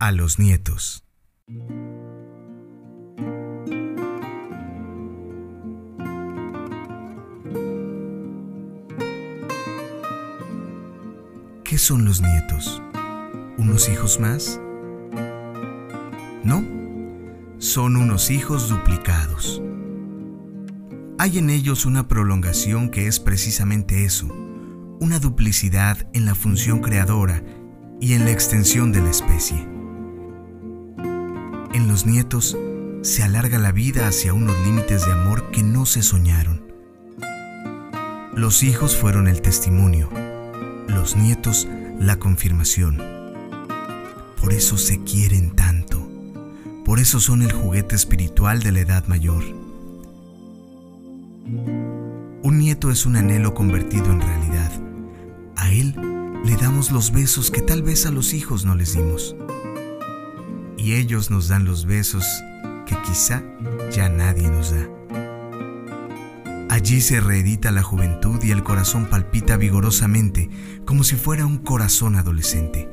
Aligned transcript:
a 0.00 0.12
los 0.12 0.38
nietos. 0.38 1.04
¿Qué 11.64 11.78
son 11.78 12.04
los 12.04 12.20
nietos? 12.20 12.80
¿Unos 13.58 13.88
hijos 13.88 14.20
más? 14.20 14.60
No, 16.44 16.64
son 17.58 17.96
unos 17.96 18.30
hijos 18.30 18.68
duplicados. 18.68 19.60
Hay 21.18 21.38
en 21.38 21.50
ellos 21.50 21.86
una 21.86 22.06
prolongación 22.06 22.90
que 22.90 23.08
es 23.08 23.18
precisamente 23.18 24.04
eso, 24.04 24.28
una 25.00 25.18
duplicidad 25.18 26.08
en 26.12 26.24
la 26.24 26.36
función 26.36 26.82
creadora 26.82 27.42
y 28.00 28.12
en 28.12 28.24
la 28.24 28.30
extensión 28.30 28.92
de 28.92 29.00
la 29.00 29.10
especie. 29.10 29.77
En 31.74 31.86
los 31.86 32.06
nietos 32.06 32.56
se 33.02 33.22
alarga 33.22 33.58
la 33.58 33.72
vida 33.72 34.08
hacia 34.08 34.32
unos 34.32 34.56
límites 34.64 35.04
de 35.04 35.12
amor 35.12 35.50
que 35.50 35.62
no 35.62 35.86
se 35.86 36.02
soñaron. 36.02 36.62
Los 38.34 38.62
hijos 38.62 38.96
fueron 38.96 39.28
el 39.28 39.42
testimonio, 39.42 40.08
los 40.88 41.16
nietos 41.16 41.68
la 42.00 42.18
confirmación. 42.18 43.02
Por 44.40 44.52
eso 44.52 44.78
se 44.78 45.02
quieren 45.02 45.50
tanto. 45.50 46.08
Por 46.84 47.00
eso 47.00 47.20
son 47.20 47.42
el 47.42 47.52
juguete 47.52 47.94
espiritual 47.94 48.62
de 48.62 48.72
la 48.72 48.80
edad 48.80 49.06
mayor. 49.06 49.42
Un 52.42 52.58
nieto 52.58 52.90
es 52.90 53.04
un 53.04 53.16
anhelo 53.16 53.52
convertido 53.52 54.10
en 54.10 54.20
realidad. 54.20 54.72
A 55.56 55.70
él 55.70 55.94
le 56.44 56.56
damos 56.56 56.90
los 56.92 57.12
besos 57.12 57.50
que 57.50 57.60
tal 57.60 57.82
vez 57.82 58.06
a 58.06 58.10
los 58.10 58.32
hijos 58.32 58.64
no 58.64 58.74
les 58.74 58.94
dimos. 58.94 59.36
Y 60.78 60.94
ellos 60.94 61.30
nos 61.30 61.48
dan 61.48 61.64
los 61.64 61.84
besos 61.84 62.24
que 62.86 62.96
quizá 63.02 63.42
ya 63.90 64.08
nadie 64.08 64.48
nos 64.48 64.70
da. 64.70 64.88
Allí 66.70 67.00
se 67.00 67.20
reedita 67.20 67.70
la 67.72 67.82
juventud 67.82 68.42
y 68.42 68.52
el 68.52 68.62
corazón 68.62 69.06
palpita 69.06 69.56
vigorosamente 69.56 70.48
como 70.84 71.02
si 71.02 71.16
fuera 71.16 71.44
un 71.44 71.58
corazón 71.58 72.14
adolescente. 72.16 72.88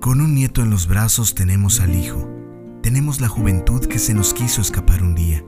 Con 0.00 0.22
un 0.22 0.34
nieto 0.34 0.62
en 0.62 0.70
los 0.70 0.86
brazos 0.88 1.34
tenemos 1.34 1.80
al 1.80 1.94
hijo, 1.94 2.26
tenemos 2.82 3.20
la 3.20 3.28
juventud 3.28 3.84
que 3.84 3.98
se 3.98 4.14
nos 4.14 4.32
quiso 4.32 4.62
escapar 4.62 5.02
un 5.02 5.14
día, 5.14 5.44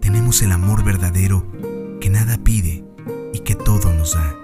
tenemos 0.00 0.42
el 0.42 0.52
amor 0.52 0.84
verdadero 0.84 1.44
que 2.00 2.08
nada 2.08 2.38
pide 2.38 2.84
y 3.34 3.40
que 3.40 3.56
todo 3.56 3.92
nos 3.92 4.14
da. 4.14 4.34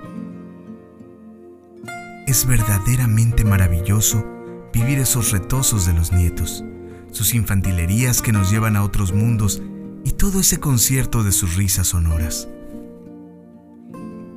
Es 2.27 2.45
verdaderamente 2.45 3.45
maravilloso 3.45 4.36
vivir 4.77 4.99
esos 4.99 5.31
retosos 5.31 5.87
de 5.87 5.95
los 5.95 6.13
nietos, 6.13 6.63
sus 7.11 7.33
infantilerías 7.33 8.21
que 8.21 8.31
nos 8.31 8.51
llevan 8.51 8.77
a 8.77 8.83
otros 8.83 9.15
mundos 9.15 9.63
y 10.05 10.13
todo 10.13 10.41
ese 10.41 10.61
concierto 10.61 11.25
de 11.25 11.33
sus 11.33 11.57
risas 11.57 11.89
sonoras. 11.89 12.47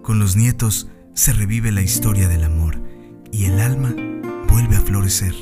Con 0.01 0.17
los 0.17 0.37
nietos 0.37 0.87
se 1.13 1.33
revive 1.33 1.73
la 1.73 1.81
historia 1.81 2.29
del 2.29 2.45
amor 2.45 2.81
y 3.33 3.45
el 3.45 3.59
alma 3.59 3.93
vuelve 4.47 4.77
a 4.77 4.81
florecer. 4.81 5.35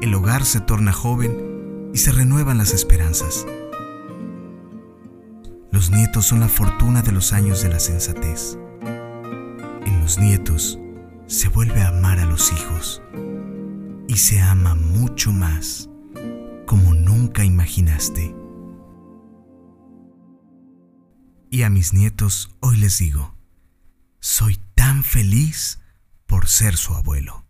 El 0.00 0.14
hogar 0.14 0.44
se 0.44 0.60
torna 0.60 0.92
joven 0.92 1.90
y 1.92 1.98
se 1.98 2.12
renuevan 2.12 2.58
las 2.58 2.72
esperanzas. 2.72 3.44
Los 5.72 5.90
nietos 5.90 6.24
son 6.24 6.38
la 6.38 6.48
fortuna 6.48 7.02
de 7.02 7.10
los 7.10 7.32
años 7.32 7.64
de 7.64 7.68
la 7.68 7.80
sensatez. 7.80 8.56
En 9.84 10.00
los 10.00 10.18
nietos 10.18 10.78
se 11.26 11.48
vuelve 11.48 11.82
a 11.82 11.88
amar 11.88 12.20
a 12.20 12.26
los 12.26 12.52
hijos 12.52 13.02
y 14.12 14.16
se 14.18 14.42
ama 14.42 14.74
mucho 14.74 15.32
más 15.32 15.88
como 16.66 16.92
nunca 16.92 17.44
imaginaste. 17.44 18.34
Y 21.48 21.62
a 21.62 21.70
mis 21.70 21.94
nietos 21.94 22.50
hoy 22.60 22.76
les 22.76 22.98
digo, 22.98 23.34
soy 24.20 24.58
tan 24.74 25.02
feliz 25.02 25.80
por 26.26 26.46
ser 26.46 26.76
su 26.76 26.94
abuelo. 26.94 27.41